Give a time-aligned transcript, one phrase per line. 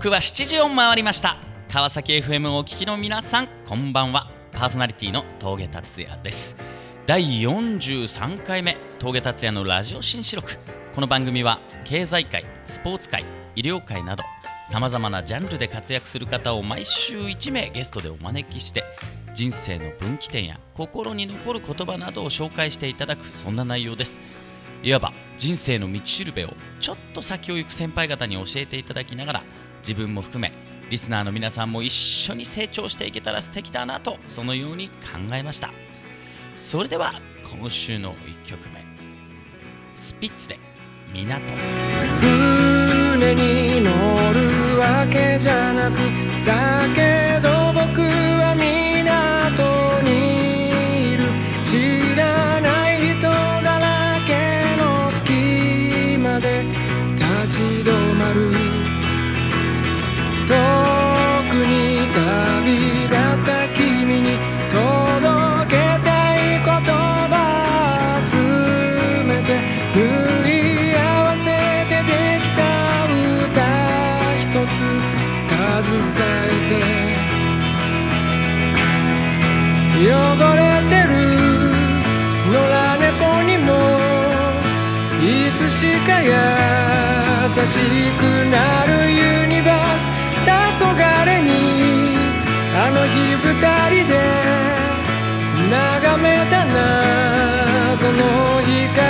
[0.00, 1.36] 刻は7時を回りました。
[1.70, 4.30] 川崎 FM をお聞きの皆さんこんばんは。
[4.50, 6.56] パーソナリティの峠達也です。
[7.04, 10.56] 第43回目峠達也のラジオ新四録。
[10.94, 14.22] この番組は経済界スポーツ界医療界など
[14.70, 18.84] さまざまなジャンルで活躍する方を毎週1名ゲストでお招きして
[19.34, 24.18] 人生の分岐点や心に残る言葉などを紹介していただくそんな内容です。
[24.82, 29.42] いわば人生の道しるべをちょっと先を行く先輩方に教えていただきながら
[29.80, 30.52] 自分も含め
[30.90, 34.94] リスナーの皆さんも一緒に成長していけたら素敵だなとそのように考
[35.32, 35.70] えました。
[36.54, 37.20] それでは
[37.58, 38.84] 今週の1曲目。
[39.96, 40.58] スピッツで
[41.12, 41.40] 港。
[42.20, 43.90] 船に乗
[44.32, 45.96] るわけじゃなく
[46.46, 48.29] だけど僕
[85.80, 86.28] 確か優
[87.64, 87.80] し
[88.18, 88.22] く
[88.52, 90.04] なるユニバース。
[90.44, 91.48] 黄昏に
[92.76, 93.48] あの日二
[93.88, 94.12] 人で
[95.70, 97.96] 眺めたな。
[97.96, 99.09] その光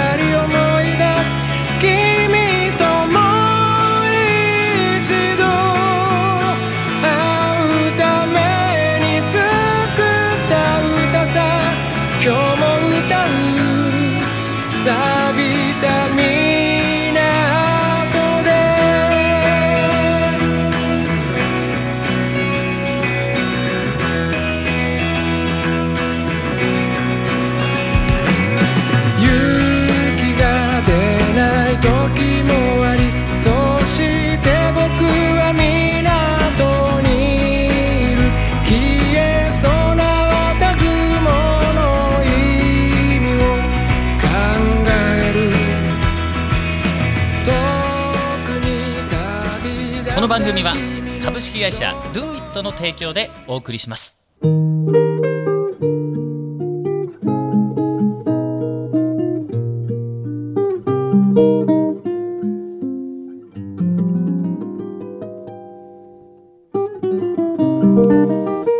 [50.50, 50.75] 組は
[51.22, 54.19] 株式会社 DoIt の提供でお送りします。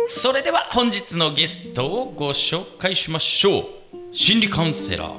[0.09, 3.65] それでは本日のゲストをご紹介しましょう。
[4.11, 5.13] 心理カウンセラー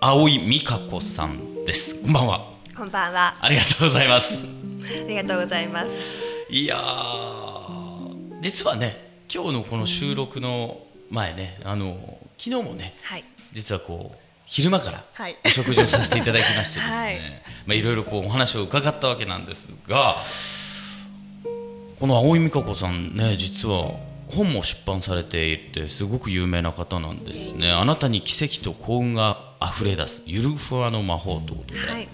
[0.00, 1.94] 青井美香子さんです。
[2.02, 2.52] こんばんは。
[2.76, 3.36] こんばんは。
[3.40, 5.88] ありがとうございますありがとうございます。
[6.48, 10.80] いやー実はね今日のこの収録の
[11.10, 13.24] 前ねあの昨日もねはい。
[13.52, 17.20] 実はこう昼間からはいお食事をさせていただきましてですね、 はいい
[17.66, 20.22] まあ、いろいろこうお話を伺ったわけなんですが
[21.98, 23.90] この青井美香子さんね実は
[24.28, 32.08] 本も出版されていてすごく有名な方なんですねあなたに奇跡と幸運が溢れ出すゆるふわの魔法ということで、はい。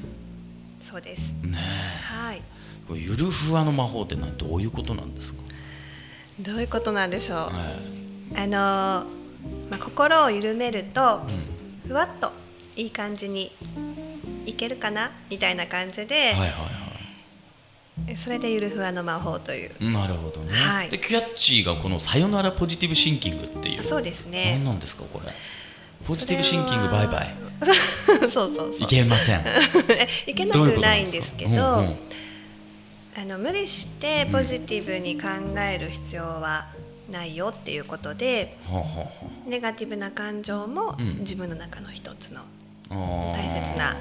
[0.82, 1.32] そうです。
[1.42, 1.58] ね
[2.04, 2.42] はい。
[2.94, 5.42] ゆるふわの魔法ってのはどういうことなんですか、
[6.40, 7.38] どういうことなんでしょう。
[7.38, 7.52] は
[8.36, 9.06] あのー
[9.70, 12.32] まあ心を緩めるというんふわっと
[12.76, 13.50] いい感じに
[14.46, 16.54] いけるかなみたいな感じで、はいはいは
[18.06, 19.70] えそれでゆるふわの魔法という。
[19.80, 24.62] いなるほどね、はいでキャッチーがこの「さよならポジティブシンキング」っていうそうです何ね。
[24.64, 25.32] なんですかこれ？
[26.06, 27.34] ポジティブシンキングバイバイ
[28.26, 28.82] そうそうそう。
[28.82, 29.42] いけません。
[29.46, 31.96] えいけなくないんですすけど、うんうん
[33.14, 35.28] あの無理してポジティブに考
[35.58, 36.68] える必要は
[37.10, 39.06] ないよっていうことで、はあはあは
[39.46, 41.18] ネガティブな感情もうん。
[41.18, 42.40] 自分の中の一つの
[42.88, 43.96] 大切な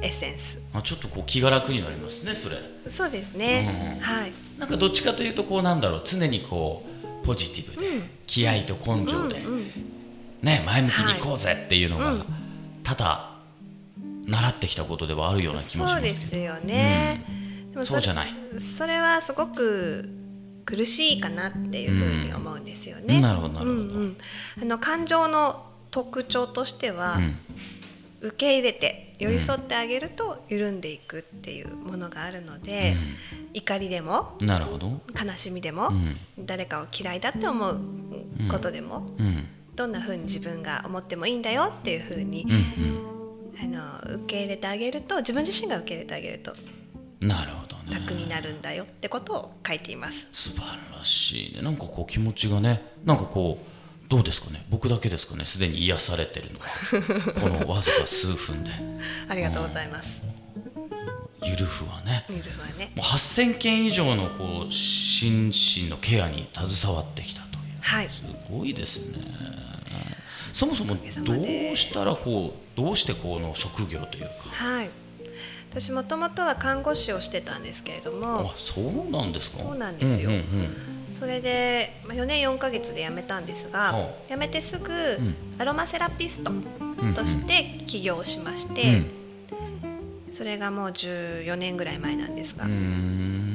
[0.00, 0.58] エッセンス。
[0.72, 2.56] あちょっとこう気が楽になりますねそれ。
[2.88, 3.98] そうですね。
[3.98, 4.32] うんはい。
[4.58, 6.82] なんかどっちかというとこうなんだろう常にこ
[7.22, 8.10] うポジティブで、うん。
[8.26, 9.70] 気合と根性で、うんうん。
[10.40, 12.45] ね前向きに行こうぜっていうのが、はい
[12.90, 13.30] うんただ
[14.26, 17.24] 習ってきたことではあるような気もしますそうですよね。
[17.70, 18.34] でもれそうじゃない。
[18.58, 20.08] それはすごく
[20.64, 23.16] 苦しいかなっていうふうに思うんですよね。
[23.16, 23.22] うん。
[23.22, 23.72] なるほどなるほど。
[23.72, 24.16] うんうん。
[24.62, 27.38] あの感情の特徴としては、うん。
[28.20, 32.96] 受け入れて寄り添ってあげると緩んでいくっていうものがあるので、
[33.52, 35.00] 怒りでもなるほど。
[35.12, 36.16] 悲しみでも、うん。
[36.46, 37.80] 誰かを嫌いだって思う
[38.50, 43.06] ことでも、うんどんな風に自分が思ってもいいんだよっていう風に、うん
[43.58, 46.54] あの受け入れてあげると自分自身が受け入れてあげると
[47.22, 47.98] うんなるほどね。
[47.98, 50.28] 楽になるんだよってことを書いています。
[50.30, 50.60] 素晴
[50.94, 51.62] らしいね。
[51.62, 54.66] なんかこう気持ちがねなんかこうどうですかね？
[54.68, 55.46] 僕だけですかね？
[55.46, 56.66] すでに癒されてるのは。
[57.40, 58.70] このわずか数分で。
[59.28, 60.20] ありがとうございます。
[61.42, 62.26] ゆるふはね。
[62.28, 62.92] ミルはね。
[62.94, 67.45] もう8000件以上のこう心身のケアに携わってきた
[67.86, 68.08] はい。
[68.10, 69.18] すごいですね。
[70.52, 74.30] そもそもどうしたらこうどうしてこの職業というか。
[74.50, 74.90] はい。
[75.70, 78.50] 私もともとは看護師をしてたんですけれども。
[78.50, 79.62] あそうなんですか。
[79.62, 80.30] そうなんですよ。
[80.30, 80.76] うんうん
[81.12, 85.36] それで、まあ、4年4ヶ月で辞めたんですが、は辞めてすぐ、ん。
[85.56, 86.50] アロマセラピスト
[87.14, 88.74] として起業しましうん。
[88.74, 89.02] て、
[90.32, 93.45] それがもう14年ぐらい前なんですが、うん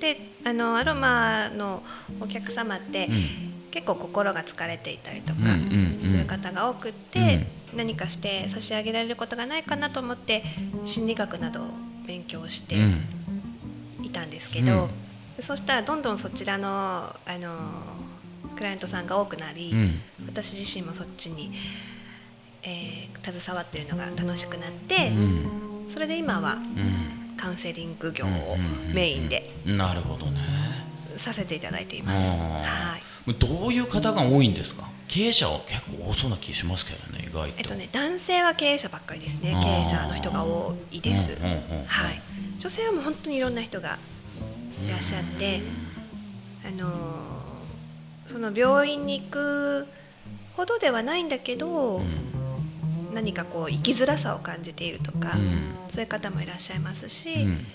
[0.00, 1.82] であのアロマの
[2.20, 3.10] お客様って、ん。
[3.70, 5.40] 結構心が疲れていたりとか
[6.06, 7.46] する方が多くって、
[7.76, 10.42] 何かして差し上げられることがないかなと思って
[10.84, 11.68] 心理学などを
[12.06, 13.04] 勉強してうん。
[14.02, 15.42] いたんですけど、うん。
[15.42, 17.56] そしたらどんどんそちらのあの
[18.56, 20.00] クライアントさんが多くなり、うん。
[20.26, 21.52] 私自身もそっちに、
[22.62, 25.86] えー携わっているのが楽しくなって、うん。
[25.90, 30.40] それで今はうんカウンセリング業をうんメインでなるほどね。
[31.16, 32.22] させていただいています。
[32.22, 32.24] あ
[32.62, 33.02] はい。
[33.30, 34.88] ーどういう方が多いんですか？
[35.08, 39.58] 経営者は結構多そうな気しますけどね意外と、えっとね、男性は経営者ばっかりですね。
[39.62, 41.84] 経営者の人が多いです、うんうんうんうん。
[41.86, 42.20] はい、
[42.58, 43.98] 女性はもう本当にいろんな人が
[44.86, 45.62] いらっしゃって、
[46.66, 47.38] あのー
[48.26, 49.86] その病院に行く
[50.52, 52.02] ほどではないんだけど、
[53.18, 55.74] 何かこう生きづらさを感じているとか、うん。
[55.88, 57.66] そういう方もいらっしゃいますし、うん。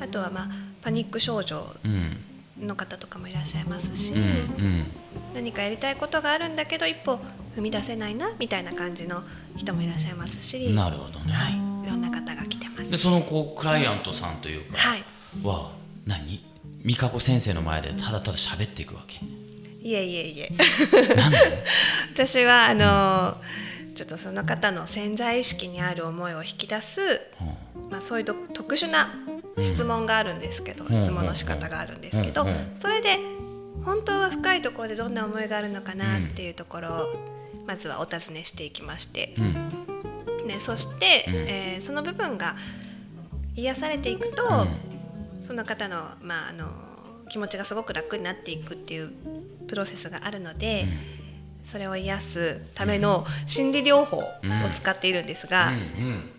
[0.00, 0.48] あとは、まあ、
[0.80, 2.18] パニック症状うん。
[2.60, 4.20] の方とかもいらっしゃいますし、うん。
[4.20, 4.86] うん。
[5.34, 7.18] 何かやりたいことがあるんだけど一歩
[7.56, 9.24] 踏み出せないなみたいな感じの
[9.56, 11.52] 人もいらっしゃいますし、なるほどね、はい、
[11.86, 12.90] いろんな方が来てます。
[12.92, 15.04] でそのこうクライアントさんというかはい、
[15.42, 15.72] は
[16.06, 16.44] 何？
[16.84, 19.18] 美香子先生の前でただただ喋っていくわけ。
[19.82, 20.52] いえいえいえ。
[22.14, 23.36] 私はあの
[23.94, 27.00] ちょっとその方の潜在意識にある思いを引き出す、
[27.90, 29.08] まあ、そういうど特殊な
[29.62, 30.88] 質問があるんですけど、ん。
[30.88, 32.46] 質問の仕方があるんですけど、
[32.78, 33.18] それで
[33.84, 37.06] 本当は深いところでどんな思いがあるのかなっていうところを
[37.66, 40.46] まずはお尋ねしていきまして、うん。
[40.46, 41.34] ね、そして、うん。
[41.34, 42.56] えーその部分が
[43.54, 44.66] 癒されていくと、
[45.42, 46.66] その方の,、まあ、あの
[47.28, 49.12] 気持ちがすごく楽になっていくっていう
[49.66, 50.86] プロセスがあるので、
[51.62, 54.24] それを癒すための心理療法を
[54.72, 56.30] 使っているんですが、うん。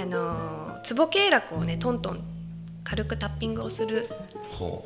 [0.00, 2.20] あのツボ経絡をねトントン
[2.84, 4.06] 軽くタッピングをする
[4.50, 4.84] ほ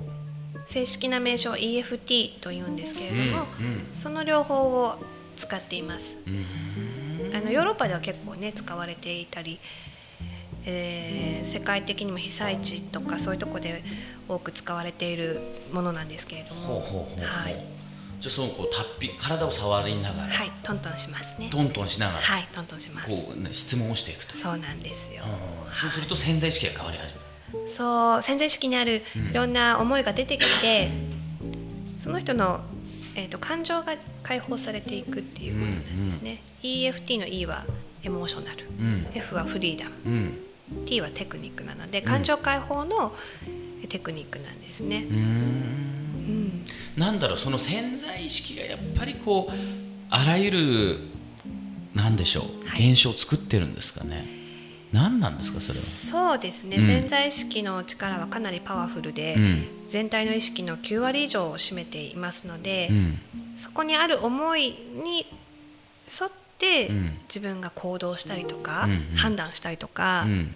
[0.67, 3.89] 正式な名称 EFT というんですけれども、うんうん。
[3.93, 4.97] その療法を
[5.37, 6.19] 使っています。
[7.35, 9.59] あのヨーロッパでは結構ね使われていたり、
[10.65, 13.83] えー世界的にも被災地とかそういうとこで
[14.29, 15.41] 多く使われている
[15.73, 17.65] ものなんですけれどもはい、
[18.23, 21.49] じゃあそのこうタッピ体を触りながら、はい、トントンしますね。
[21.51, 23.09] トントンしながら、はいトントンします。
[23.09, 24.37] こう、ね、質問をしていくと。
[24.37, 25.25] そうなんですよ。
[25.25, 27.69] うんそうすると潜在意識が変わり始める。
[27.69, 30.89] そう潜在意識にあるいろんな思いが出てきて、
[31.99, 32.61] その人の、
[33.17, 37.67] えー、と感情が解放されていくっていうものなんですね、EFT の E は
[38.05, 39.07] エモーショナル、うん。
[39.15, 39.91] F はフリーダム。
[40.07, 40.39] うん。
[40.87, 43.13] T はテクニックなので感情解放の
[43.89, 45.07] テクニックなんですね。
[45.11, 46.02] うん
[46.97, 49.55] なんだろうその潜在意識がやっぱりこう
[50.11, 50.99] あらゆる
[51.95, 52.91] なんでしょう、はい。
[52.91, 54.27] 現象を作ってるんですかね。
[54.93, 55.85] 何なんですかそれは。
[55.85, 56.87] そうですね、うん。
[56.87, 59.67] 潜在意識の力はかなりパワフルで、うん。
[59.87, 63.21] 全体の意識の9割以上を占めていますので、うん。
[63.57, 64.69] そこにある思い
[65.03, 65.27] に
[66.09, 67.19] 沿ってうん。
[67.29, 70.55] 自分が行動したりとか、判断したりとか、うん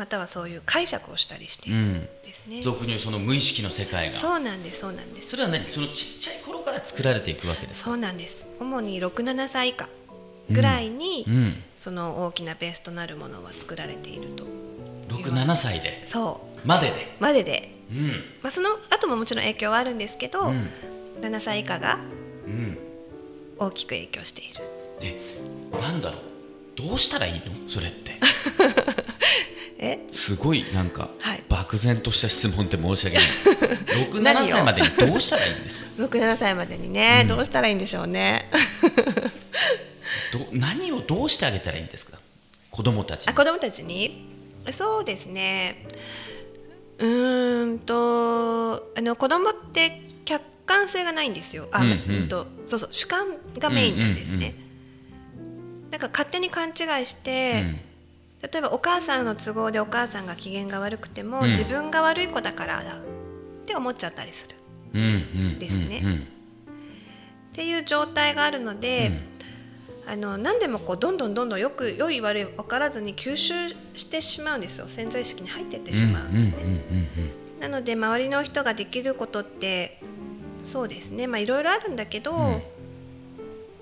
[0.00, 2.62] またはそういう解釈をしたりしているうんんですね。
[2.62, 4.12] 俗に言うその無意識の世界が。
[4.14, 5.28] そうなんですそうなんです。
[5.32, 5.66] それは何？
[5.66, 7.90] そのちっちゃい頃から作られていくわけですか？
[7.90, 8.48] そうなんです。
[8.58, 9.90] 主に67歳以下
[10.50, 11.62] ぐらいに、うん。
[11.76, 14.44] その大きなベースとなるものは作られていると。
[15.14, 16.02] 67歳で？
[16.06, 17.14] そまでで？
[17.20, 18.08] うまでで、うん。
[18.42, 20.66] まあ、その後ももちろん影響はあるんですけど、うん。
[21.20, 21.98] 7歳以下が
[22.46, 22.78] うん。
[23.58, 24.64] 大きく影響している。
[25.02, 25.20] え
[25.78, 26.20] なんだろう？
[26.88, 27.68] どうしたらいいの？
[27.68, 28.18] それって
[29.82, 29.98] え？
[30.10, 31.42] すごいなんか、はい。
[31.48, 33.26] 漠然とした質問って申し訳ない。
[34.10, 35.86] 67何を歳までにどうしたらいいんですか？
[36.04, 38.50] 67歳までにね、どうしたらいいんでしょうね。
[40.32, 42.18] ど何をどうしてあげたらいいんですか？
[42.70, 43.32] 子供たちに。
[43.32, 44.26] あ子供たちに？
[44.72, 45.86] そうですね。
[46.98, 51.68] うーんとあの子供って客観性がないんですよ。
[51.72, 53.26] あ、うんううんとそうそう主観
[53.58, 54.54] がメインなんですね、
[55.90, 57.64] だから勝手に勘違いして、
[58.42, 61.50] 例えばお母さんの都合でお母さんが機嫌が悪くても、うん。
[61.50, 62.98] 自分が悪い子だからだっ
[63.66, 64.56] て思っちゃったりする。
[65.58, 66.00] ですね。
[66.04, 66.26] うん
[67.50, 69.10] っていう状態があるので、
[70.06, 73.54] あの何でもこうどんどんどんどんよく良い悪い分からずに吸収
[73.94, 74.88] してしまうんですよ。
[74.88, 76.24] 潜在意識に入ってってしまう。
[77.60, 80.00] なので周りの人ができることって
[80.64, 81.26] そうですね。
[81.26, 82.62] まあいろいろあるんだけど、ん。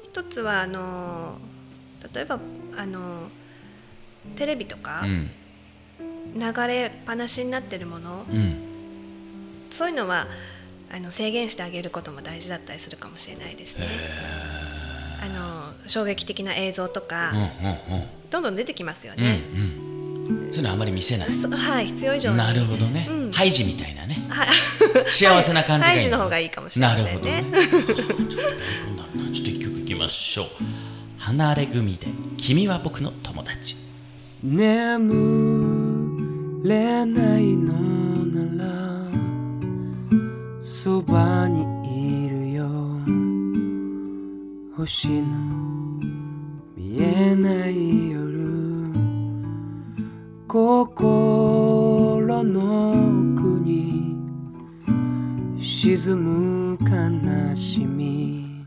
[0.03, 1.39] 一つはあの
[2.13, 2.41] 例えば
[2.77, 3.31] あの
[4.37, 5.31] テレビとかうん。
[6.35, 8.57] 流れっぱなしになってるもの、うん。
[9.71, 10.27] そういうのは
[10.91, 13.87] あの制限してあげることも大事だったりするかもしれないですね。
[15.21, 17.49] あの衝撃的な映像とか、うんうん
[18.31, 19.41] どんどん出てきますようんね。
[19.55, 19.61] うん
[20.37, 20.53] うん。
[20.53, 21.33] そういうのあまり見せない。
[21.33, 22.37] そはい必要以上に。
[22.37, 23.33] なるほどね、うん。
[23.33, 24.17] ハイジみたいなね。
[24.29, 24.49] はい。
[25.11, 27.43] 幸せな感じがいいハイジの方がいいかもしれませんね。
[27.43, 28.19] なるほどね。
[29.33, 30.47] ちょっと一曲いきましょう。
[31.17, 32.07] 離れ組で
[32.37, 33.77] 君は僕の友達
[34.41, 35.11] 眠
[36.63, 37.73] れないの
[38.27, 39.11] なら
[40.61, 41.67] そばに
[42.25, 42.69] いるよ。
[44.77, 45.37] 星の
[46.77, 48.93] 見えない夜。
[50.47, 54.15] 心の奥に
[55.59, 58.65] 沈む悲しみ。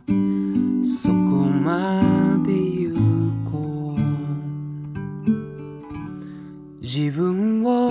[0.83, 2.30] そこまで
[6.93, 7.87] 自分を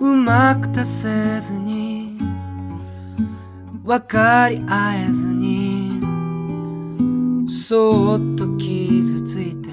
[0.00, 2.18] うまく出せずに
[3.82, 5.98] 分かり合えずに
[7.48, 9.70] そっと傷ついて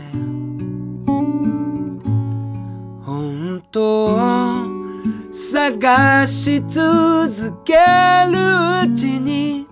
[3.04, 4.64] 本当を
[5.34, 9.68] 探し続けるうちに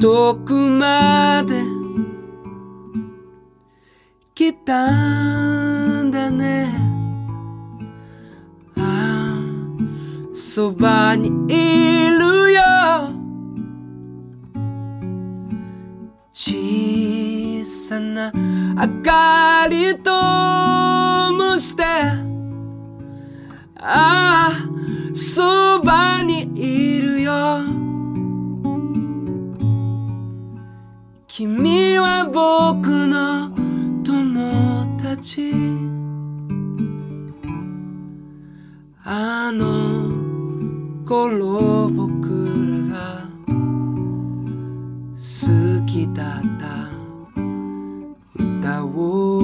[0.00, 1.62] 遠くまで
[4.34, 5.39] 来た。
[6.30, 6.72] ね。
[8.76, 9.38] ああ
[10.32, 12.60] そばにいるよ。
[16.32, 20.10] 小さな明かりと
[21.32, 21.82] もして。
[23.82, 24.52] ああ
[25.12, 27.60] そばにいるよ。
[31.26, 33.50] 君は僕の
[34.04, 35.99] 友達。
[39.12, 40.08] あの
[41.04, 43.26] 頃僕らが
[45.16, 46.86] 好きだった
[48.40, 49.39] 歌を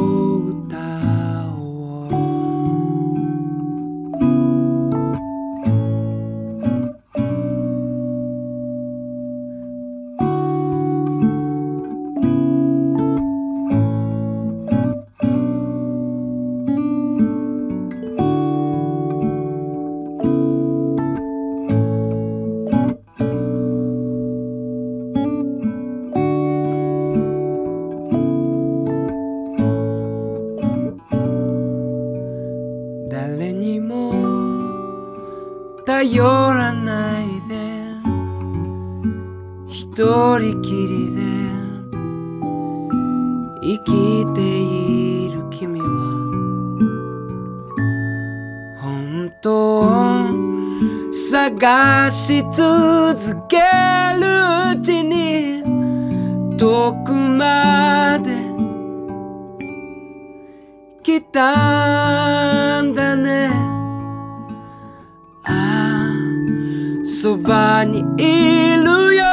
[36.09, 37.57] 頼らないで。
[39.67, 41.21] 一人きりで。
[43.61, 45.87] 生きている君は。
[48.81, 50.31] 本当を
[51.13, 53.66] 探し続け。
[67.27, 69.25] そばにいるよ。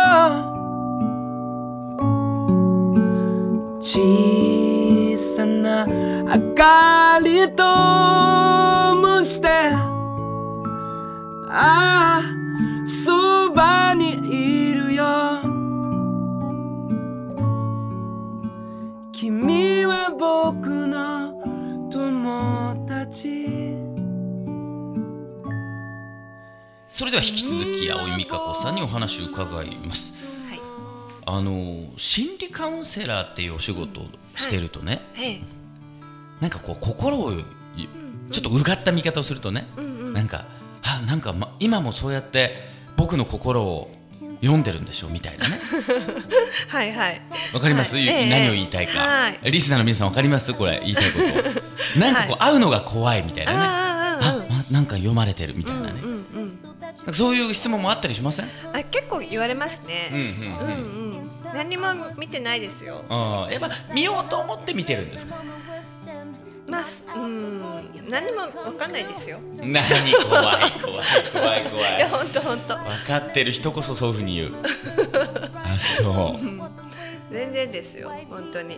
[3.80, 7.64] 小さな明かりと
[8.96, 9.48] もして。
[11.50, 12.22] ああ
[12.84, 13.23] そう
[26.96, 30.14] それでは引き続き青井美香子さんにお話を伺います。
[30.48, 30.60] はい。
[31.26, 35.42] あの心理カウンセラーっていうお仕事をしてるとね、ええ
[36.40, 37.44] なんかこう心をい
[38.30, 40.46] ちょっとうがった見方をするとね、うんうんなんか
[40.84, 42.58] あなんか、ま、今もそうやって
[42.96, 43.90] 僕の心を
[44.42, 45.60] 読んでるんでしょみたいなね。
[46.70, 47.22] はいはい。
[47.54, 48.08] わかります、はい。
[48.08, 48.30] ええ。
[48.30, 49.52] 何を言いたいか、はい。
[49.52, 50.54] リスナーの皆さんわかります？
[50.54, 51.26] これ言いたいこと。
[52.00, 53.93] なんかこう、会うのが怖いみたいなね
[54.74, 56.60] なんか読まれてるみたいなね、うんうん
[56.98, 58.50] なんかそういう質問もあったりしません？
[58.74, 60.72] あ結構言われますうんうんねうんう
[61.20, 61.32] ん。
[61.54, 61.86] 何にも
[62.18, 63.02] 見てないですよ。
[63.10, 65.36] あーやっぱ見ようと思って見てるんですか？
[66.68, 67.62] まあすうん。
[68.10, 69.40] 何も分かんないですよ。
[69.58, 69.84] 何？
[70.28, 71.98] 怖い怖い怖い怖い。
[71.98, 74.54] いや本当本当分かってる人こそそういうふうに言う。
[75.56, 76.46] あそう
[77.34, 78.78] 全然ですよ本当に。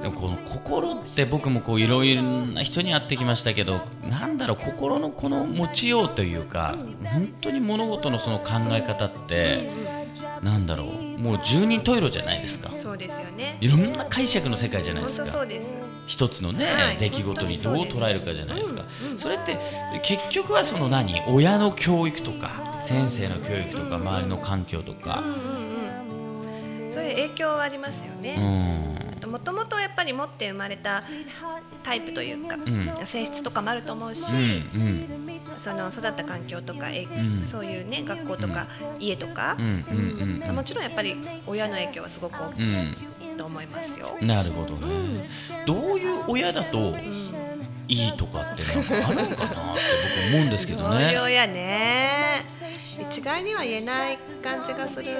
[0.00, 9.70] でもこの心って僕もこういろいろな人に会ってきましたけどなんだろう心のこの持ちようというか本当に物事のその考え方って
[10.42, 12.70] なんだろうもう十人十色じゃないですか。
[12.76, 13.56] そうですよね。
[13.60, 15.26] いろんな解釈の世界じゃないで本すか。
[15.26, 15.74] 当そうです。
[16.06, 16.96] 一つのね、はい。
[16.98, 19.56] 出来事にどう捉えるかじゃないですか、うんうんそれって
[20.02, 21.22] 結局はその何？
[21.26, 25.24] 親の教育とか先生の教育とか周りの環境とか、
[26.88, 29.30] そういう影響はありますようねん。
[29.30, 31.02] もともとやっぱり持って生まれた
[31.82, 33.06] タイプというか、ん。
[33.06, 35.40] 性質とかもあると思うし、うんうん。
[35.56, 37.44] その育った環境とか、えん。
[37.44, 38.66] そういうね学校とか、
[38.98, 41.16] 家とかう、んうんうんもちろんやっぱり
[41.46, 44.16] 親の影響はすごく大きいと思いますよ。
[44.20, 45.28] なるほどね、
[45.66, 46.94] どういう親だと
[47.88, 49.80] いいとかってなんかあるのかなって
[50.28, 52.35] 僕思うんですけどそういうね親ね
[53.08, 55.12] 一概には言えない感じがする。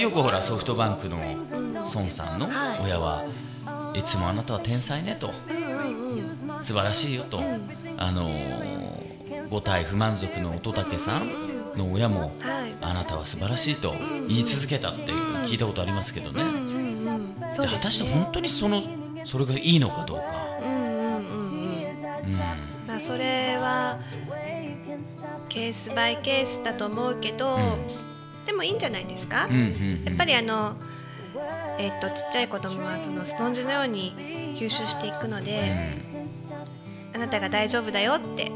[0.00, 1.18] よくほらソフトバンクの
[1.94, 2.48] 孫さんの
[2.82, 3.24] 親は
[3.94, 5.30] いつもあなたは天才ねと。
[6.60, 7.40] 素晴らしいよと、
[7.96, 8.28] あの
[9.48, 12.32] 五体不満足の乙武さんの親も、はい。
[12.80, 13.94] あなたは素晴らしいと
[14.26, 15.12] 言い続けたって
[15.46, 16.42] 聞いたことありますけどね、
[17.54, 18.10] じゃあ果たして。
[18.10, 18.82] 本当にその
[19.24, 20.24] それがいいのかどうか、
[22.86, 23.98] まあそれは
[25.48, 27.56] ケースバイケースだと思うけど、
[28.46, 29.46] でもいいんじゃないですか？
[29.46, 30.76] うんうんやっぱりあの、
[31.78, 34.14] えっとちっちゃい子供はそのスポンジのように
[34.58, 35.98] 吸収していくので、
[37.14, 38.50] あなたが大丈夫だよって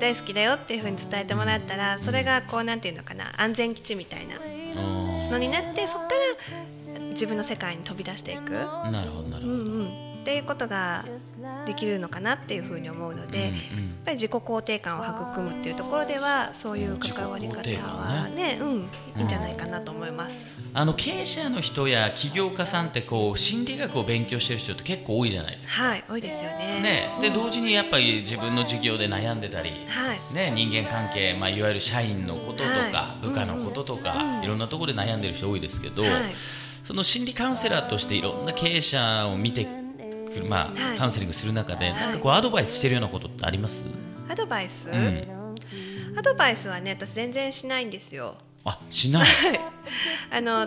[0.00, 11.04] 大好きだよっていうふうに伝えてもらったらそれがこうなんていうのかな安全基地みたいなうんのになってそこから自分の世界に飛び出していく、なるほどなるほど、うんうん、っていうことが
[11.66, 20.52] できるのかなっていうふうに思うので、うんうんやっぱり自己肯定感を育むっていうところではそういう関わり方はねうん、いいんじゃないかなと思います。
[20.74, 26.58] あの経営者の人や起業家さんってこう心理学を勉強してる人って結構多いじゃないですはい、多いですよか。
[26.58, 26.80] ね。
[26.82, 30.34] ね、で同時にやっぱり自分の事業で悩んでたり、はい。
[30.34, 36.12] ね、人間関係、まあ、いわゆる社員のこととか、はい部下のこととか、いろんなところで悩んでる人多いですけど、はい
[36.84, 39.83] その心理カウンセラーとしていろんな経営者を見て
[40.42, 40.98] まあはい。
[40.98, 41.92] カウンセリングする中で、い。
[41.92, 43.84] なんかこうアドバイスしてるようなことってあります？
[44.28, 45.28] アドバイス、ん。
[46.16, 48.36] アドバイスはね私全然しないんですよ。
[48.66, 49.26] あしない、
[50.30, 50.66] あの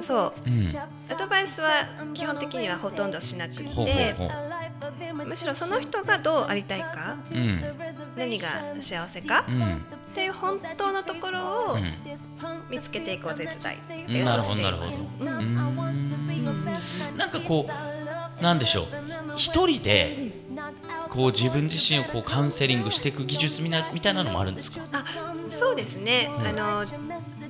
[0.00, 1.70] そう、うん、アドバイスは
[2.14, 4.14] 基本的にはほとんどしなくて
[5.12, 7.60] むしろその人がどうありたいかうん。
[8.16, 8.48] 何が
[8.80, 9.74] 幸せか、うん。
[9.74, 9.78] っ
[10.14, 11.82] ていう本当のところをうん。
[12.70, 13.60] 見つけていくお手伝いっ
[14.06, 15.30] ていうのをしていほどなるほど。
[17.16, 17.72] なんかこう
[18.42, 18.86] なんでしょう。
[19.36, 20.32] 一人で
[21.08, 24.80] こう自分自身をこうカウンセリングしていく技術みなみたいなのもあるんですか？
[24.92, 25.02] あ
[25.48, 26.84] そうですね、あの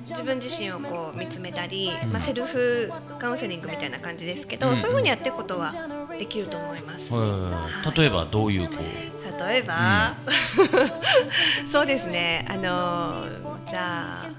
[0.09, 5.73] 自分自身をこう見つめたり、まあ、セルフカウンセリングみたいな感じですけど、うんそういうふうにやっていくことは
[6.19, 7.13] できると思います。
[7.13, 7.97] はい。
[7.97, 9.47] 例えばどういうこう？
[9.47, 10.13] 例えば、
[11.71, 12.45] そうですね。
[12.49, 13.25] あの
[13.67, 14.29] じゃあ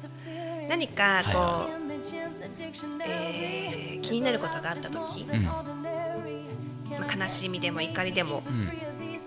[0.68, 1.68] 何かこう、は
[3.06, 5.48] えー気になることがあった時、うん
[6.98, 8.66] まあ、悲しみでも怒りでも、うん。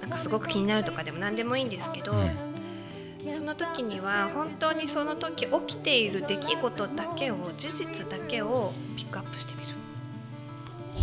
[0.01, 3.29] なんかすごく気になるとかでも何でもいいんですけど、うん。
[3.29, 9.67] その時には本当にその時起きている出来事だけを事実だけをピックアップしてみる。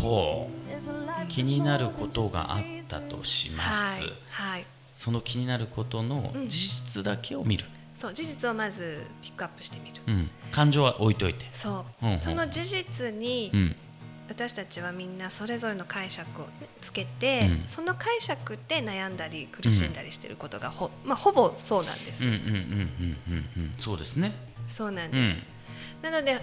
[0.01, 0.55] ほう。
[1.29, 10.03] 気になることがあったとします、はい、はい、その気になることの事実だけを見る、そう事実をまずピックアップしてみる。
[10.07, 10.31] うん。
[10.51, 12.21] 感情は置いといて、そう、うんうん。
[12.21, 13.77] その事実にうん
[14.29, 16.47] 私たちはみんなそれぞれの解釈を
[16.81, 17.69] つけて、うん。
[17.69, 23.75] その解釈で悩んだり苦しんだりしてることがほ,、まあ、ほぼそうなんです、うんうんうんうんうんうん。
[23.79, 24.35] そうですね。
[24.67, 25.43] そうなんうです、ん。
[26.03, 26.41] なので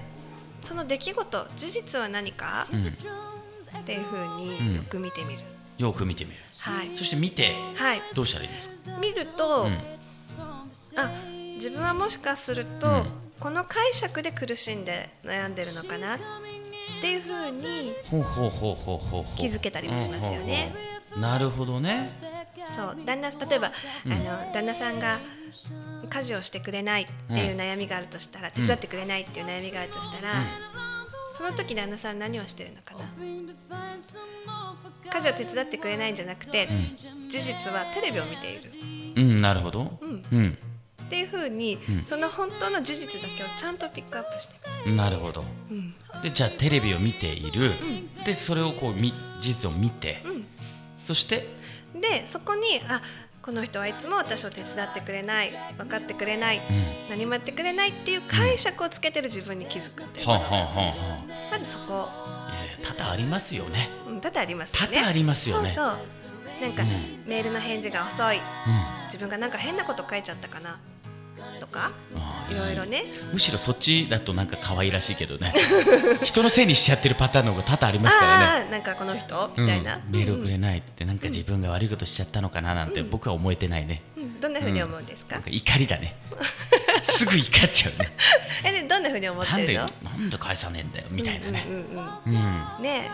[0.61, 2.87] その出来事事実は何か、うん。
[2.87, 5.41] っていうふうによく見てみる、
[5.77, 6.37] よく見てみる。
[6.59, 8.97] はい、そして見てはい、どうしたらいいですか？
[8.99, 9.79] 見ると、うん。
[10.97, 11.11] あ
[11.55, 13.05] 自分はもしかすると、うん。
[13.39, 16.19] この解釈で苦しんで悩んでるのかな
[16.99, 17.93] っていうふうに
[19.35, 20.73] 気づけたりもしますよね。
[21.17, 22.11] なるほどね。
[22.75, 23.71] そう旦那例えば、
[24.05, 25.19] あの旦那さんが
[26.09, 30.33] 家事をしてくれないっていう悩みがあるとしたら、手伝ってくれないっていう悩みがあるとしたら、
[31.33, 33.01] その時旦那さん何をしてるのかな？
[35.11, 36.69] 家事を手伝ってくれないんじゃなくて、
[37.27, 38.71] 事実はテレビを見ている。
[39.15, 39.99] うんなるほど。
[40.01, 40.57] うん、
[41.11, 44.47] っていうふうに、その本当の事実だけをちゃんとピックアップし
[44.85, 45.43] てなるほど、
[46.23, 47.73] でじゃあテレビを見ている、
[48.23, 50.23] でそれをこうみ事実を見て、
[51.01, 51.45] そそして？
[51.93, 53.01] でそこにあ
[53.41, 55.51] この人はいつも私を手伝ってくれない。
[55.77, 56.61] 分かってくれない、ん。
[57.09, 63.89] 何もやってくれないっていう解釈をつけてる自分に気づくっていうこはあ、とはあはあはまずそこ、あ、いや多々ありますよね。
[64.07, 64.87] うん、多々ありますよね。
[64.93, 65.73] 多々ありますよね。
[65.75, 65.97] そうそう。
[66.61, 67.23] なんか、うん。
[67.27, 68.37] メールの返事が遅い。
[68.37, 68.41] うん。
[69.07, 70.79] 自分がなんか変なこと書いちゃったかな
[71.61, 71.91] とか
[72.49, 73.03] いろいろね。
[73.31, 75.53] むしろそっちだとなんか可愛らしいけどね。
[76.25, 78.71] 人のせいにしちゃってるパターンの方が多々ありますからね。
[78.71, 85.35] なんかこの人みたいな、うん、メールをくれないってなんか自分が悪いことしちゃったのかななんて僕は思えてないね、うんどんなふうに思うんですか？
[85.35, 86.15] なん、か怒りだね。
[87.03, 88.11] すぐ怒っちゃうね。
[88.65, 89.85] えでどんなふうに思ってるの？
[90.03, 91.63] なんで返さねえんだよみたいなね。
[91.67, 93.09] うんうんうんね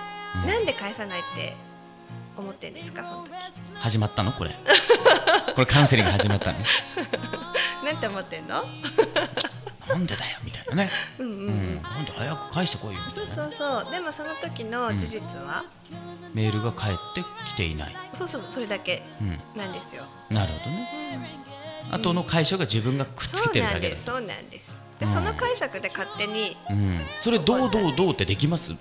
[0.46, 1.56] なんで返さないって
[2.42, 3.32] 思ってんですかその時。
[3.76, 4.32] 始まったの？
[4.34, 4.52] これ。
[5.56, 6.60] これカウンセリング始まったの？
[7.84, 8.64] なんて思ってんの？
[9.88, 10.38] なんでだよ？
[10.44, 11.80] みたいなね、うんううん。
[11.80, 13.02] ん、なんで早く返してこいよ？
[13.06, 13.92] みたいなそうそうそう。
[13.92, 15.64] でもその時の事実は、
[16.34, 18.46] メールが返ってきていない、そうそう。
[18.50, 20.04] それだけうん、なんですよ。
[20.30, 21.40] なるほどね。
[21.90, 24.82] あとの解消が自分がくっつけてるだけだそうなんです。
[25.00, 25.24] そうなん。
[25.24, 28.74] でその解釈で勝手にうん、それどうどうどうってできます？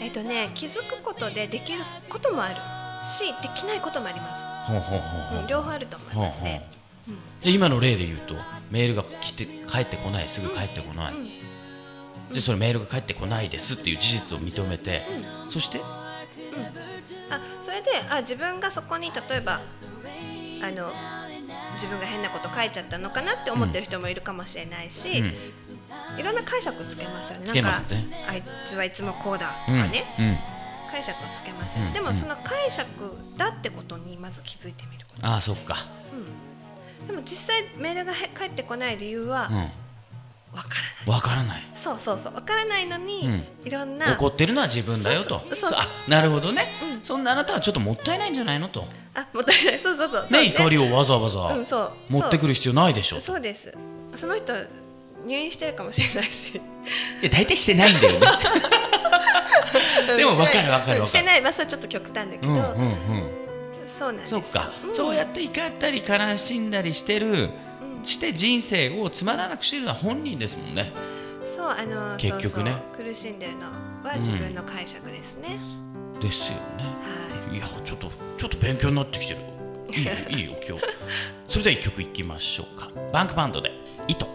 [0.00, 2.56] えっ、とね気づくことでできることもある
[3.02, 5.40] しできないこともあります、ほうほうほうほう。
[5.40, 6.68] うん、両方あると思いますね、
[7.40, 8.34] じゃあ今の例で言うと
[8.70, 11.14] メールが来て帰ってこないすぐ帰ってこない、
[12.32, 15.06] でそれメールが返ってこないですっていう事実を認めて、
[15.48, 15.80] そして？
[17.30, 19.60] あそれであ自分がそこに例えば
[20.62, 20.92] あの
[21.74, 25.18] 自分が変なこと書いちゃったのかなって思ってる人もいるかもしれないし、
[26.18, 27.46] いろんな解釈つけますよね。
[27.46, 28.06] つけますね。
[28.10, 30.59] なんかあいつはいつもこうだとうんかね、うん
[30.90, 31.92] 解釈をつけますよね、うん。
[31.94, 32.88] でもその解釈
[33.36, 35.76] だってことにまず気づいてみること、ああそっか。
[37.00, 39.70] うん、でも実際メールがへ返ってこない理由はうん。
[40.52, 41.62] わからない、わからない。
[41.74, 43.44] そうそうそうわからないのに、うん。
[43.64, 44.14] いろんな。
[44.14, 45.40] 怒ってるのは自分だよと。
[45.54, 47.00] そうあなるほどね、うん。
[47.02, 48.84] そんなあなたはちょっともったいないんじゃないのと。
[49.14, 49.78] あもったいない。
[49.78, 51.92] そうそうそうそうね怒りをわざわざうんそう。
[52.08, 53.20] 持ってくる必要ないでしょ。
[53.20, 53.72] そうです。
[54.16, 54.52] その人
[55.24, 56.56] 入院してるかもしれないし。
[56.56, 56.60] い
[57.22, 58.26] や大体してないんだよね
[60.16, 61.00] でも分かる分かる分かる。
[61.00, 61.06] うん。
[61.06, 61.40] してない。
[61.40, 63.86] まあそれちょっと極端だけど、うんうんうん。
[63.86, 64.42] そうなんですよ。
[64.42, 64.94] そっか、ん。
[64.94, 67.34] そうやって怒ったり悲しんだりしてる、う
[68.00, 68.04] ん。
[68.04, 70.92] して人生をつまらなくしてるのは本人ですもんね。
[71.44, 72.72] そうあの結局ね。
[72.72, 73.06] そうそう。
[73.06, 73.66] 苦しんでるの
[74.02, 75.58] は自分の解釈ですね、
[76.20, 76.84] ですよね。
[77.48, 79.40] はいやちょっとちょっと勉強になってきてる。
[79.92, 80.84] いいよ いいよ今日。
[81.46, 82.90] それでは一曲いきましょうか。
[83.12, 83.72] バンクバンドで
[84.06, 84.26] 「糸」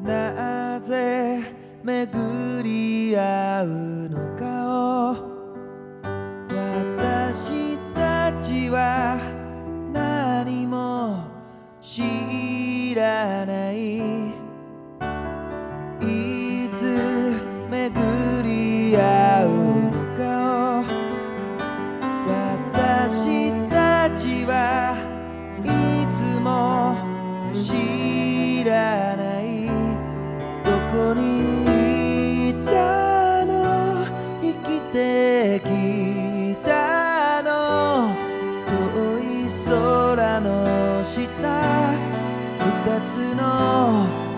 [0.00, 4.44] なぜ巡り合うのか
[5.12, 5.30] を。
[6.96, 9.18] 私たちは
[9.92, 11.24] 何も
[11.80, 14.39] 知らない。
[41.10, 41.90] した。
[42.64, 44.29] 二つの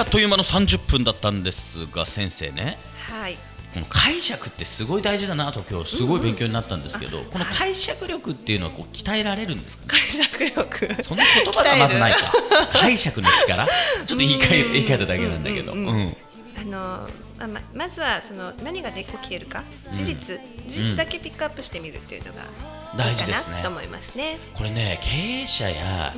[0.00, 3.36] あっという間の30分だったんですが先生ねはい
[3.74, 12.32] この解釈ってすごい大事だなと今日すごい勉強になったんですけど、この解釈力っていうのはこう鍛えられるんですかね解釈力そんな言葉がまずないか
[12.72, 13.72] 解釈の力ちょ
[14.04, 16.16] っと言い換え言い換えただけなんだけど、うん
[16.60, 17.08] あのま
[17.44, 24.38] あままずはその何がで起きてるか事実、事実だけピックアップしてみるっていうのがいいか大事ですねなと思いますね。
[24.54, 26.12] これね経営者や、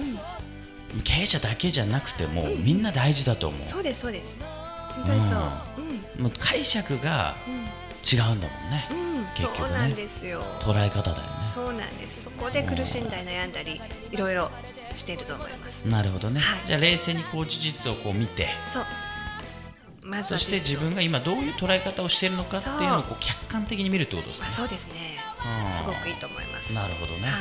[1.00, 3.64] 経営者だけじゃなくても、みんな大事だと思う。
[3.64, 4.38] そうですそうです。
[4.94, 6.22] 本当にそう。
[6.22, 7.34] もう解釈が
[8.04, 9.56] 違うんだもんね、うん、うん、結局ね。
[9.58, 10.42] そうなんですよ。
[10.60, 11.46] 捉え方だよね。
[11.46, 12.24] そうなんです。
[12.24, 14.50] そこで苦しんだり悩んだりいろいろ
[14.92, 15.84] していると思います。
[15.86, 16.66] なるほどね、はい。
[16.66, 18.48] じゃあ冷静にこう事実をこう見て。
[18.66, 18.84] そう。
[20.02, 23.16] まずそして自分が今どういう捉え方をしているのかっていうのをこう。
[23.20, 24.42] 客観的に見るってことですね。
[24.42, 24.94] まあ、そうですね。
[25.64, 25.72] うん。
[25.72, 26.74] すごくいいと思います。
[26.74, 27.32] なるほどね、はい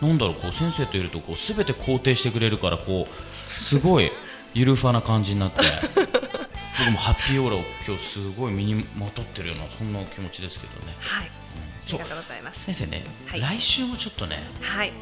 [0.00, 4.10] なんだろうこう先生といるとこう全て肯定してくれるからこうすごい
[4.54, 5.60] ゆるふわな感じになって
[6.78, 11.26] 僕もハッピーオーラを今日すごい身にまとってるようなそんな気持ちですけどねはい。
[11.26, 11.30] あ
[11.90, 12.64] そうりがとうございます。
[12.66, 14.92] 先生ね、はい来週もちょっとねはい。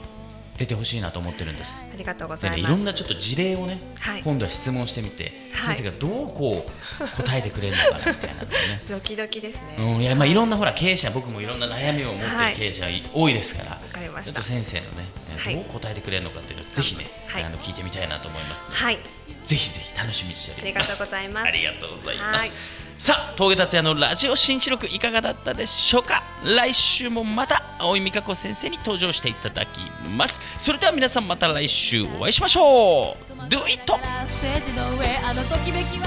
[0.59, 1.75] 出てほしいなと思ってるんです。
[1.93, 2.61] ありがとうございます。
[2.61, 4.23] いろんなちょっと事例をね、はい。
[4.23, 5.77] 今度は質問してみて、はい。
[5.77, 6.67] 先生がどうこ
[7.01, 8.83] う答えてくれるのかなみたいなのね。
[8.89, 9.77] ドキドキですね。
[9.79, 10.35] うん、いやまあい。
[10.35, 12.53] ろんなほら経営者僕もいろんな悩みを持ってはい。
[12.53, 14.33] る経営者多いですから、かりました。
[14.33, 15.55] ちょっと先生のね、はい。
[15.55, 17.45] どう答えてくれるのかっていうのをぜひね、はい。
[17.45, 18.99] あの聞いてみたいなと思いますので、はい。
[19.45, 20.93] ぜひぜひ楽しみにしております。
[20.93, 21.47] ありがとうございます。
[21.47, 22.51] ありがとうございます、はい
[22.99, 26.23] さあ峠達也のラジオ新記録いかがだったでしょうか？
[26.45, 29.81] 来週もまた青井美香子先生に登場していただき
[30.17, 30.41] ます。
[30.59, 33.43] それでは皆さんまた来週お会いしましょう。
[33.49, 33.81] Do it!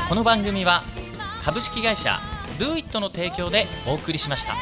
[0.09, 0.83] この番組は
[1.43, 2.19] 株式会社
[2.57, 4.53] Do It の提供でお送りしました